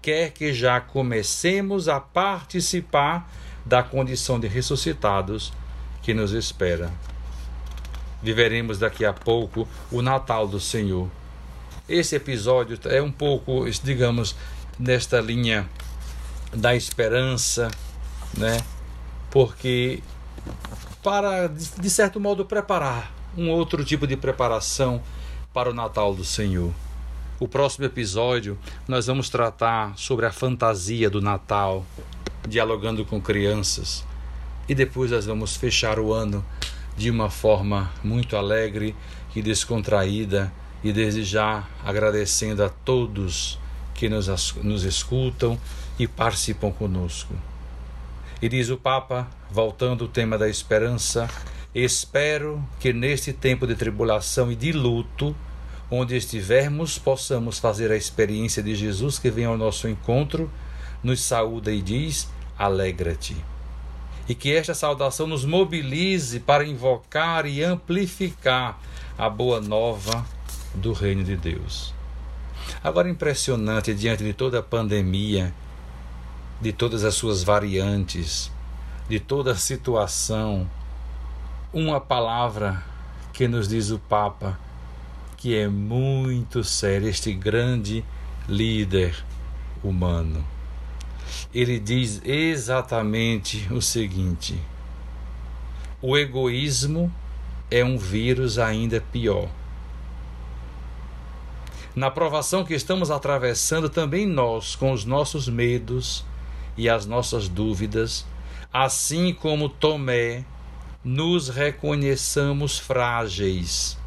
[0.00, 3.28] Quer que já comecemos a participar
[3.64, 5.52] da condição de ressuscitados
[6.02, 6.90] que nos espera.
[8.22, 11.08] Viveremos daqui a pouco o Natal do Senhor.
[11.88, 14.36] Esse episódio é um pouco, digamos,
[14.78, 15.68] nesta linha
[16.52, 17.70] da esperança,
[18.36, 18.60] né?
[19.30, 20.02] Porque
[21.02, 25.02] para de certo modo preparar um outro tipo de preparação
[25.52, 26.72] para o Natal do Senhor.
[27.40, 31.84] O próximo episódio nós vamos tratar sobre a fantasia do Natal,
[32.48, 34.04] dialogando com crianças.
[34.68, 36.44] E depois nós vamos fechar o ano
[36.96, 38.94] de uma forma muito alegre
[39.34, 40.52] e descontraída
[40.84, 43.58] e desde já agradecendo a todos
[43.94, 45.58] que nos, nos escutam
[45.98, 47.34] e participam conosco.
[48.40, 51.28] E diz o Papa, voltando ao tema da esperança,
[51.74, 55.34] espero que neste tempo de tribulação e de luto,
[55.88, 60.50] onde estivermos, possamos fazer a experiência de Jesus que vem ao nosso encontro
[61.02, 63.36] nos saúda e diz: alegra-te.
[64.28, 68.78] E que esta saudação nos mobilize para invocar e amplificar
[69.18, 70.24] a boa nova
[70.74, 71.92] do Reino de Deus.
[72.82, 75.52] Agora, impressionante diante de toda a pandemia,
[76.60, 78.50] de todas as suas variantes,
[79.08, 80.70] de toda a situação,
[81.72, 82.84] uma palavra
[83.32, 84.58] que nos diz o Papa,
[85.36, 88.04] que é muito sério, este grande
[88.48, 89.16] líder
[89.82, 90.51] humano
[91.54, 94.58] ele diz exatamente o seguinte:
[96.00, 97.12] o egoísmo
[97.70, 99.48] é um vírus ainda pior.
[101.94, 106.24] Na provação que estamos atravessando, também nós, com os nossos medos
[106.76, 108.26] e as nossas dúvidas,
[108.72, 110.44] assim como Tomé,
[111.04, 113.98] nos reconheçamos frágeis.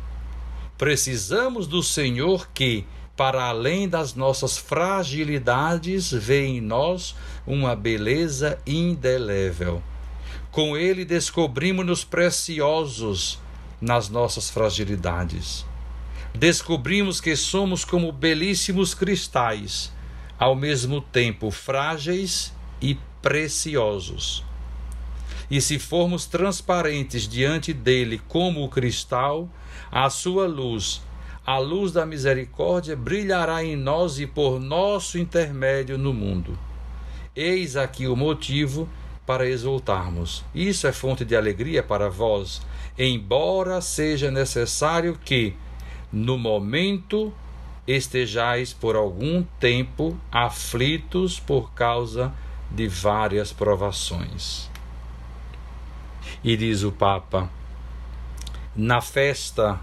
[0.77, 7.15] Precisamos do Senhor que, para além das nossas fragilidades, vê em nós
[7.47, 9.82] uma beleza indelével.
[10.51, 13.39] Com ele descobrimos-nos preciosos
[13.80, 15.65] nas nossas fragilidades.
[16.34, 19.91] Descobrimos que somos como belíssimos cristais,
[20.38, 24.43] ao mesmo tempo frágeis e preciosos.
[25.49, 29.49] E se formos transparentes diante dele como o cristal,
[29.91, 31.01] a sua luz
[31.45, 36.58] a luz da misericórdia brilhará em nós e por nosso intermédio no mundo.
[37.36, 38.89] Eis aqui o motivo
[39.25, 40.43] para exultarmos.
[40.55, 42.62] Isso é fonte de alegria para vós,
[42.97, 45.53] embora seja necessário que,
[46.12, 47.31] no momento,
[47.88, 52.34] estejais por algum tempo aflitos por causa
[52.71, 54.69] de várias provações.
[56.43, 57.49] E diz o Papa:
[58.75, 59.79] na festa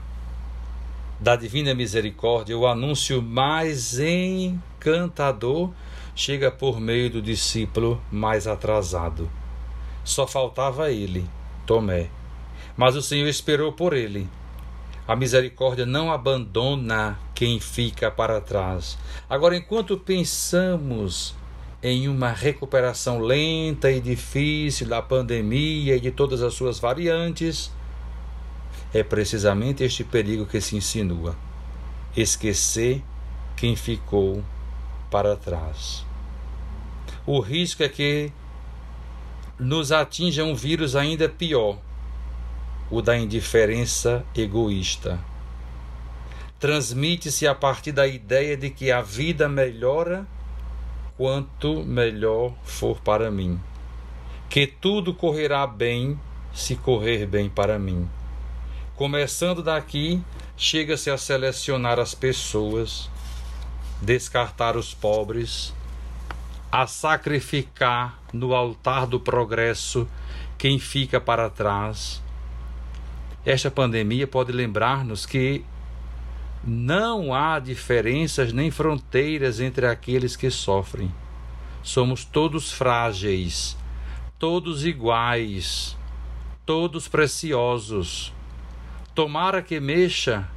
[1.22, 5.70] da Divina Misericórdia, o anúncio mais encantador
[6.16, 9.30] chega por meio do discípulo mais atrasado.
[10.02, 11.24] Só faltava ele,
[11.64, 12.10] Tomé.
[12.76, 14.28] Mas o Senhor esperou por ele.
[15.06, 18.98] A misericórdia não abandona quem fica para trás.
[19.30, 21.36] Agora, enquanto pensamos
[21.80, 27.70] em uma recuperação lenta e difícil da pandemia e de todas as suas variantes,
[28.92, 31.34] é precisamente este perigo que se insinua:
[32.16, 33.02] esquecer
[33.56, 34.42] quem ficou
[35.10, 36.04] para trás.
[37.24, 38.32] O risco é que
[39.58, 41.78] nos atinja um vírus ainda pior,
[42.90, 45.18] o da indiferença egoísta.
[46.58, 50.26] Transmite-se a partir da ideia de que a vida melhora
[51.16, 53.60] quanto melhor for para mim,
[54.48, 56.18] que tudo correrá bem
[56.52, 58.08] se correr bem para mim
[58.94, 60.22] Começando daqui,
[60.54, 63.10] chega-se a selecionar as pessoas,
[64.02, 65.72] descartar os pobres,
[66.70, 70.06] a sacrificar no altar do progresso
[70.58, 72.22] quem fica para trás.
[73.46, 75.64] Esta pandemia pode lembrar-nos que
[76.62, 81.12] não há diferenças nem fronteiras entre aqueles que sofrem.
[81.82, 83.74] Somos todos frágeis,
[84.38, 85.96] todos iguais,
[86.66, 88.34] todos preciosos
[89.14, 90.48] Tomara que mexa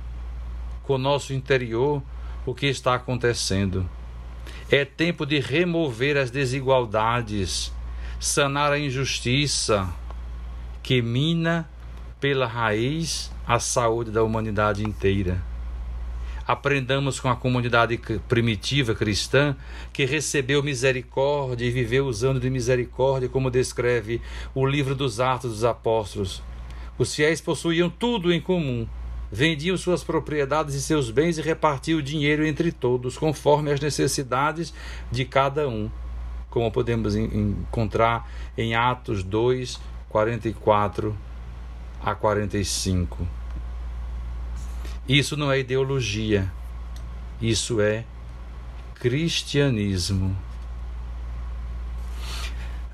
[0.83, 2.01] com o nosso interior
[2.45, 3.89] o que está acontecendo.
[4.71, 7.73] É tempo de remover as desigualdades,
[8.17, 9.93] sanar a injustiça
[10.81, 11.69] que mina
[12.19, 15.43] pela raiz a saúde da humanidade inteira.
[16.47, 17.99] Aprendamos com a comunidade
[18.29, 19.55] primitiva cristã
[19.91, 24.21] que recebeu misericórdia e viveu usando de misericórdia, como descreve
[24.53, 26.41] o livro dos Atos dos Apóstolos.
[26.97, 28.87] Os fiéis possuíam tudo em comum
[29.31, 34.73] vendiam suas propriedades e seus bens e repartiam o dinheiro entre todos, conforme as necessidades
[35.11, 35.89] de cada um,
[36.49, 41.17] como podemos encontrar em Atos 2, 44
[42.01, 43.27] a 45.
[45.07, 46.51] Isso não é ideologia,
[47.41, 48.05] isso é
[48.95, 50.35] cristianismo.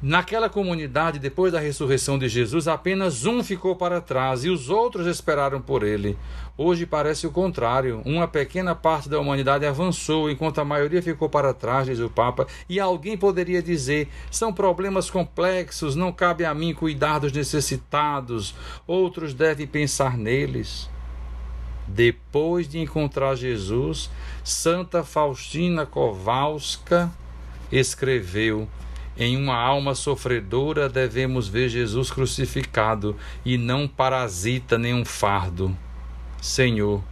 [0.01, 5.05] Naquela comunidade, depois da ressurreição de Jesus, apenas um ficou para trás e os outros
[5.05, 6.17] esperaram por ele.
[6.57, 8.01] Hoje parece o contrário.
[8.03, 12.47] Uma pequena parte da humanidade avançou, enquanto a maioria ficou para trás, diz o Papa.
[12.67, 18.55] E alguém poderia dizer: são problemas complexos, não cabe a mim cuidar dos necessitados,
[18.87, 20.89] outros devem pensar neles.
[21.87, 24.09] Depois de encontrar Jesus,
[24.43, 27.11] Santa Faustina Kowalska
[27.71, 28.67] escreveu
[29.17, 35.75] em uma alma sofredora devemos ver Jesus crucificado e não parasita nenhum fardo.
[36.41, 37.03] Senhor,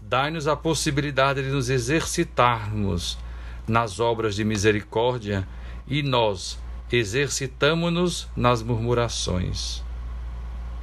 [0.00, 3.18] dai-nos a possibilidade de nos exercitarmos
[3.66, 5.46] nas obras de misericórdia
[5.86, 6.58] e nós
[6.90, 9.82] exercitamo-nos nas murmurações.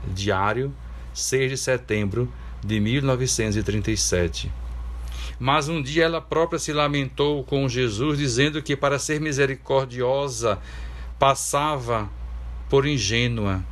[0.07, 0.73] Diário,
[1.13, 2.31] 6 de setembro
[2.63, 4.51] de 1937.
[5.39, 10.59] Mas um dia ela própria se lamentou com Jesus, dizendo que para ser misericordiosa
[11.17, 12.09] passava
[12.69, 13.63] por ingênua.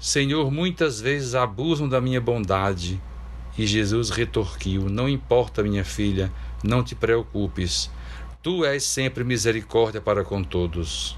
[0.00, 3.00] Senhor, muitas vezes abusam da minha bondade.
[3.56, 6.32] E Jesus retorquiu: Não importa, minha filha,
[6.64, 7.88] não te preocupes.
[8.42, 11.16] Tu és sempre misericórdia para com todos.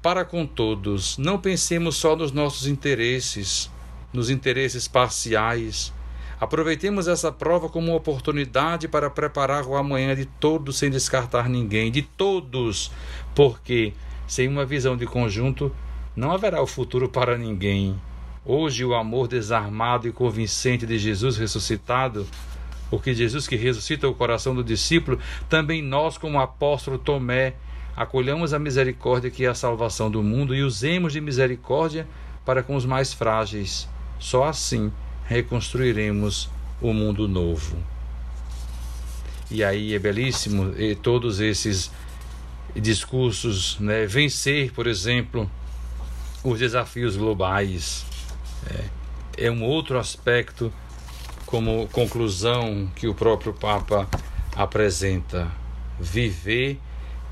[0.00, 3.70] Para com todos, não pensemos só nos nossos interesses,
[4.10, 5.92] nos interesses parciais
[6.40, 11.92] Aproveitemos essa prova como uma oportunidade para preparar o amanhã de todos sem descartar ninguém,
[11.92, 12.90] de todos,
[13.34, 13.92] porque
[14.26, 15.70] sem uma visão de conjunto
[16.16, 18.00] não haverá o futuro para ninguém.
[18.42, 22.26] Hoje, o amor desarmado e convincente de Jesus ressuscitado,
[22.88, 27.52] porque Jesus que ressuscita o coração do discípulo, também nós, como apóstolo Tomé,
[27.94, 32.08] acolhamos a misericórdia que é a salvação do mundo e usemos de misericórdia
[32.46, 33.86] para com os mais frágeis.
[34.18, 34.90] Só assim
[35.30, 36.50] reconstruiremos
[36.82, 37.76] o mundo novo.
[39.48, 41.88] E aí é belíssimo e todos esses
[42.74, 44.06] discursos, né?
[44.06, 45.48] vencer, por exemplo,
[46.42, 48.04] os desafios globais.
[49.36, 50.72] É, é um outro aspecto,
[51.46, 54.08] como conclusão que o próprio Papa
[54.56, 55.48] apresenta.
[56.00, 56.78] Viver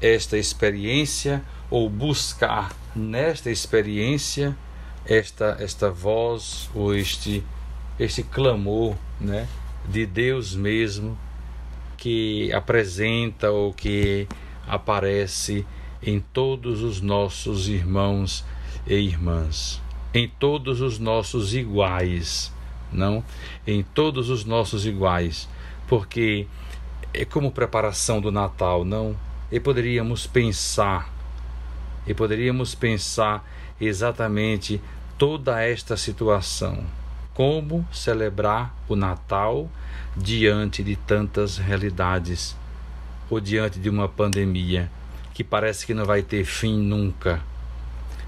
[0.01, 4.57] esta experiência ou buscar nesta experiência
[5.05, 7.43] esta, esta voz ou este
[7.99, 9.49] este clamor né,
[9.89, 11.19] de Deus mesmo
[11.97, 14.29] que apresenta ou que
[14.67, 15.67] aparece
[16.01, 18.45] em todos os nossos irmãos
[18.87, 19.83] e irmãs,
[20.15, 22.53] em todos os nossos iguais,
[22.93, 23.25] não?
[23.67, 25.49] Em todos os nossos iguais,
[25.89, 26.47] porque
[27.13, 29.17] é como preparação do Natal, não?
[29.51, 31.13] E poderíamos pensar,
[32.07, 33.45] e poderíamos pensar
[33.81, 34.81] exatamente
[35.19, 36.85] toda esta situação
[37.39, 39.71] como celebrar o Natal
[40.17, 42.57] diante de tantas realidades
[43.31, 44.91] ou diante de uma pandemia
[45.33, 47.41] que parece que não vai ter fim nunca.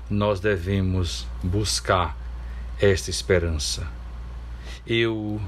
[0.09, 2.17] Nós devemos buscar
[2.81, 3.85] esta esperança.
[4.87, 5.41] Eu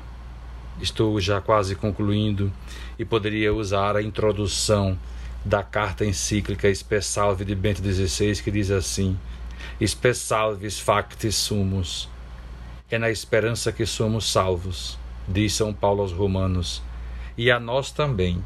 [0.80, 2.52] estou já quase concluindo
[2.98, 4.98] e poderia usar a introdução
[5.44, 9.16] da carta encíclica Spessalve de Bento XVI, que diz assim:
[9.80, 12.10] Spessalvis factis sumus
[12.95, 16.82] é na esperança que somos salvos, diz São Paulo aos Romanos,
[17.38, 18.45] e a nós também.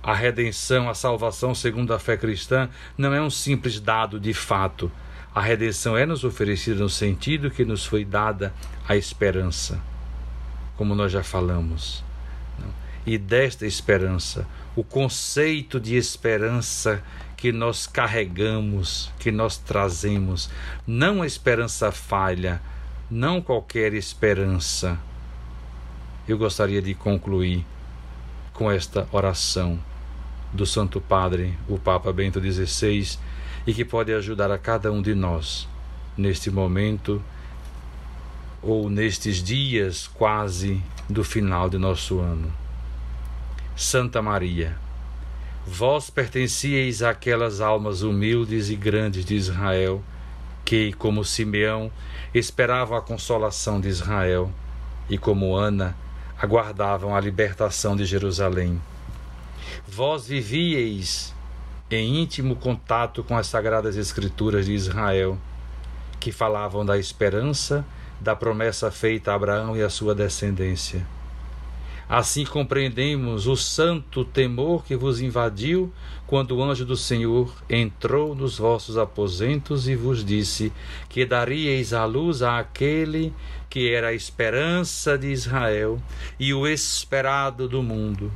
[0.00, 4.92] A redenção, a salvação segundo a fé cristã, não é um simples dado de fato.
[5.34, 8.54] A redenção é nos oferecida no sentido que nos foi dada
[8.88, 9.80] a esperança,
[10.76, 12.04] como nós já falamos.
[13.04, 14.46] E desta esperança,
[14.76, 17.02] o conceito de esperança
[17.36, 20.48] que nós carregamos, que nós trazemos,
[20.86, 22.60] não a esperança falha,
[23.10, 24.98] não qualquer esperança.
[26.26, 27.64] Eu gostaria de concluir
[28.52, 29.78] com esta oração
[30.52, 33.18] do Santo Padre, o Papa Bento XVI,
[33.66, 35.68] e que pode ajudar a cada um de nós
[36.16, 37.22] neste momento
[38.62, 42.52] ou nestes dias quase do final de nosso ano.
[43.76, 44.76] Santa Maria,
[45.66, 50.02] vós pertencieis àquelas almas humildes e grandes de Israel,
[50.66, 51.92] que, como Simeão,
[52.34, 54.50] esperavam a consolação de Israel,
[55.08, 55.96] e como Ana,
[56.36, 58.82] aguardavam a libertação de Jerusalém.
[59.86, 61.32] Vós vivieis
[61.88, 65.38] em íntimo contato com as sagradas Escrituras de Israel,
[66.18, 67.86] que falavam da esperança
[68.20, 71.06] da promessa feita a Abraão e a sua descendência.
[72.08, 75.92] Assim compreendemos o santo temor que vos invadiu
[76.24, 80.72] quando o anjo do Senhor entrou nos vossos aposentos e vos disse
[81.08, 83.34] que daríeis a luz àquele
[83.68, 86.00] que era a esperança de Israel
[86.38, 88.30] e o esperado do mundo.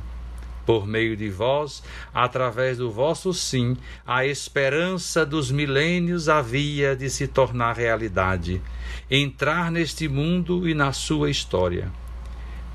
[0.65, 1.81] Por meio de vós,
[2.13, 8.61] através do vosso sim, a esperança dos milênios havia de se tornar realidade,
[9.09, 11.89] entrar neste mundo e na sua história.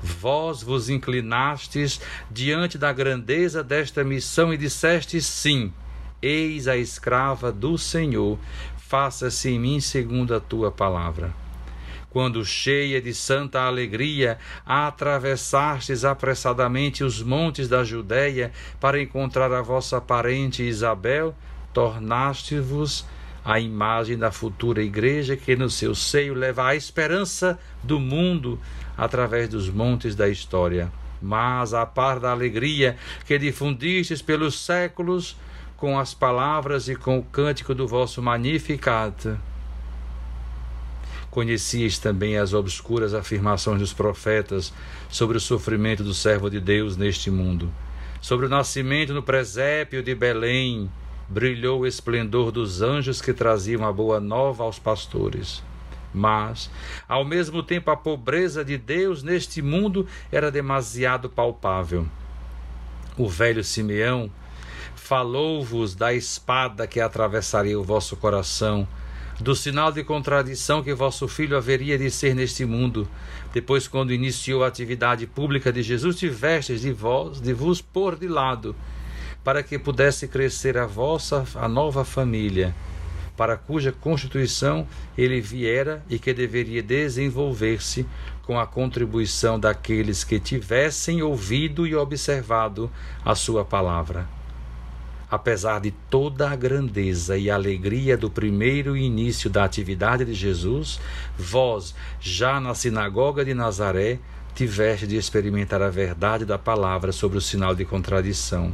[0.01, 5.73] Vós vos inclinastes diante da grandeza desta missão e dissestes sim.
[6.21, 8.39] Eis a escrava do Senhor,
[8.77, 11.33] faça-se em mim segundo a tua palavra.
[12.09, 19.99] Quando, cheia de santa alegria, atravessastes apressadamente os montes da Judéia para encontrar a vossa
[19.99, 21.35] parente Isabel,
[21.73, 23.05] tornaste-vos
[23.43, 28.59] a imagem da futura igreja que no seu seio leva a esperança do mundo
[28.97, 30.91] através dos montes da história.
[31.21, 35.35] Mas, a par da alegria que difundistes pelos séculos,
[35.75, 39.37] com as palavras e com o cântico do vosso Magnificat,
[41.29, 44.73] conhecias também as obscuras afirmações dos profetas
[45.07, 47.71] sobre o sofrimento do servo de Deus neste mundo,
[48.19, 50.89] sobre o nascimento no presépio de Belém,
[51.29, 55.61] brilhou o esplendor dos anjos que traziam a boa nova aos pastores.
[56.17, 56.69] Mas,
[57.07, 62.07] ao mesmo tempo, a pobreza de Deus neste mundo era demasiado palpável.
[63.15, 64.31] O velho Simeão
[64.95, 68.87] falou-vos da espada que atravessaria o vosso coração,
[69.39, 73.07] do sinal de contradição que vosso filho haveria de ser neste mundo.
[73.53, 78.27] Depois, quando iniciou a atividade pública de Jesus, tivestes de vós de vos pôr de
[78.27, 78.75] lado
[79.43, 82.75] para que pudesse crescer a vossa a nova família,
[83.37, 88.05] para cuja constituição ele viera e que deveria desenvolver-se
[88.41, 92.89] com a contribuição daqueles que tivessem ouvido e observado
[93.23, 94.27] a sua palavra.
[95.29, 100.99] Apesar de toda a grandeza e alegria do primeiro início da atividade de Jesus,
[101.37, 104.19] vós, já na sinagoga de Nazaré,
[104.55, 108.73] tiveste de experimentar a verdade da palavra sobre o sinal de contradição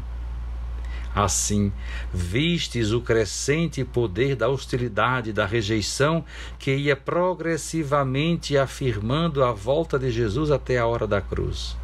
[1.15, 1.71] Assim,
[2.11, 6.25] vistes o crescente poder da hostilidade, da rejeição,
[6.57, 11.77] que ia progressivamente afirmando a volta de Jesus até a hora da cruz.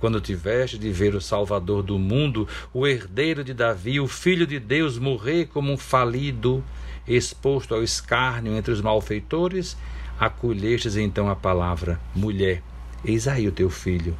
[0.00, 4.58] Quando tiveste de ver o Salvador do mundo, o herdeiro de Davi, o Filho de
[4.58, 6.64] Deus, morrer como um falido,
[7.06, 9.76] exposto ao escárnio entre os malfeitores,
[10.18, 12.62] acolhestes então a palavra: Mulher,
[13.04, 14.16] eis aí o teu filho.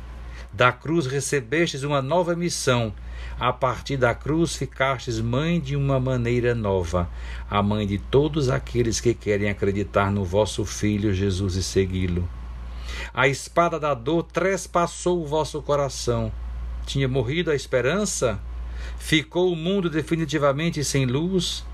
[0.52, 2.92] Da cruz recebestes uma nova missão
[3.38, 7.08] a partir da cruz ficastes mãe de uma maneira nova,
[7.48, 12.28] a mãe de todos aqueles que querem acreditar no vosso Filho Jesus e segui-lo.
[13.14, 16.32] A espada da dor trespassou o vosso coração.
[16.86, 18.40] Tinha morrido a esperança?
[18.98, 21.64] Ficou o mundo definitivamente sem luz?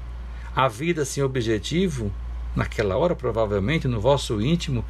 [0.54, 2.12] A vida sem objetivo?
[2.54, 4.84] Naquela hora, provavelmente, no vosso íntimo,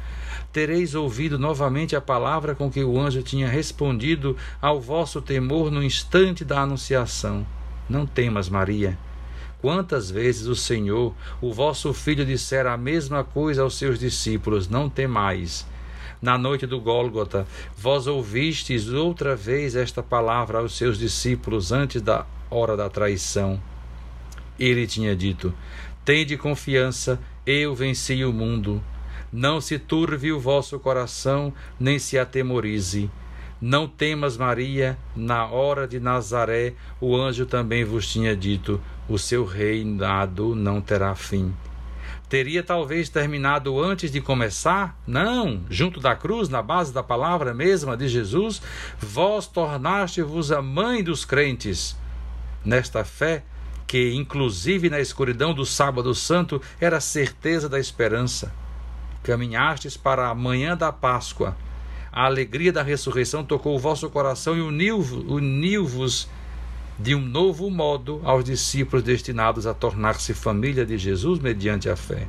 [0.51, 5.83] tereis ouvido novamente a palavra com que o anjo tinha respondido ao vosso temor no
[5.83, 7.45] instante da anunciação.
[7.89, 8.97] Não temas, Maria.
[9.61, 14.89] Quantas vezes o Senhor, o vosso filho, dissera a mesma coisa aos seus discípulos: Não
[14.89, 15.65] temais.
[16.21, 17.45] Na noite do Gólgota,
[17.77, 23.61] vós ouvistes outra vez esta palavra aos seus discípulos antes da hora da traição.
[24.59, 25.53] Ele tinha dito:
[26.03, 28.81] Tende confiança, eu venci o mundo.
[29.31, 33.09] Não se turve o vosso coração, nem se atemorize.
[33.59, 39.45] Não temas, Maria, na hora de Nazaré, o anjo também vos tinha dito: o seu
[39.45, 41.53] reinado não terá fim.
[42.29, 44.99] Teria talvez terminado antes de começar?
[45.07, 48.61] Não, junto da cruz, na base da palavra mesma de Jesus,
[48.99, 51.95] vós tornaste-vos a mãe dos crentes.
[52.65, 53.43] Nesta fé,
[53.87, 58.51] que, inclusive na escuridão do Sábado Santo, era certeza da esperança.
[59.27, 61.57] Caminhastes para a manhã da Páscoa.
[62.09, 66.29] A alegria da ressurreição tocou o vosso coração e uniu-vos
[66.97, 72.25] de um novo modo aos discípulos destinados a tornar-se família de Jesus mediante a fé.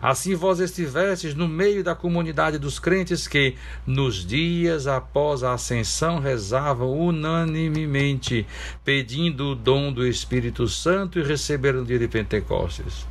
[0.00, 6.20] Assim vós estivestes no meio da comunidade dos crentes que, nos dias após a ascensão,
[6.20, 8.46] rezavam unanimemente,
[8.84, 13.04] pedindo o dom do Espírito Santo e receberam o dia de Pentecostes.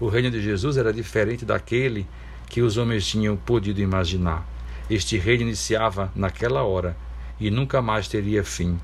[0.00, 2.04] O reino de Jesus era diferente daquele
[2.52, 4.46] que os homens tinham podido imaginar.
[4.90, 6.94] Este reino iniciava naquela hora
[7.40, 8.78] e nunca mais teria fim.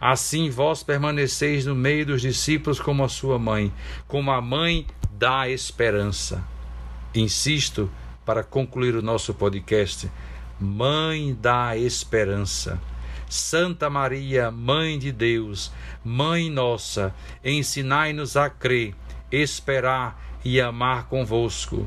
[0.00, 3.72] Assim vós permaneceis no meio dos discípulos como a sua mãe,
[4.06, 6.44] como a mãe da esperança.
[7.12, 7.90] Insisto,
[8.24, 10.08] para concluir o nosso podcast,
[10.60, 12.80] Mãe da Esperança.
[13.28, 15.72] Santa Maria, Mãe de Deus,
[16.04, 17.12] Mãe nossa,
[17.44, 18.94] ensinai-nos a crer,
[19.32, 21.84] esperar e amar convosco.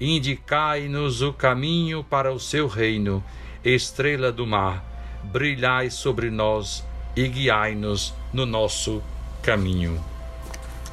[0.00, 3.22] Indicai-nos o caminho para o seu reino,
[3.64, 4.84] estrela do mar,
[5.24, 6.86] brilhai sobre nós
[7.16, 9.02] e guiai-nos no nosso
[9.42, 10.00] caminho.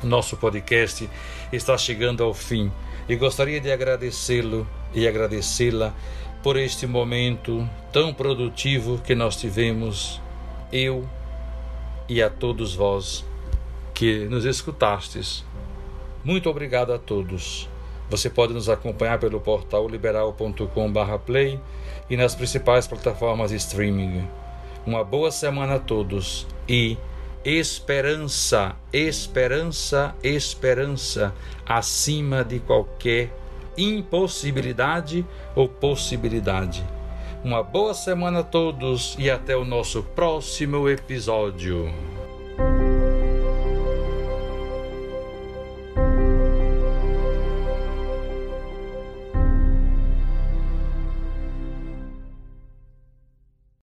[0.03, 1.07] Nosso podcast
[1.53, 2.71] está chegando ao fim
[3.07, 5.93] e gostaria de agradecê-lo e agradecê-la
[6.41, 10.19] por este momento tão produtivo que nós tivemos,
[10.71, 11.07] eu
[12.09, 13.23] e a todos vós
[13.93, 15.43] que nos escutastes.
[16.23, 17.69] Muito obrigado a todos.
[18.09, 21.59] Você pode nos acompanhar pelo portal liberal.com/play
[22.09, 24.27] e nas principais plataformas de streaming.
[24.85, 26.97] Uma boa semana a todos e
[27.43, 31.33] esperança, esperança, esperança
[31.65, 33.31] acima de qualquer
[33.77, 35.25] impossibilidade
[35.55, 36.83] ou possibilidade.
[37.43, 41.93] Uma boa semana a todos e até o nosso próximo episódio.